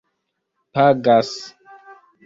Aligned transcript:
pagas 0.73 1.31